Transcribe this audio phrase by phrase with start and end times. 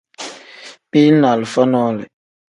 [0.91, 2.05] Mili ni alifa nole.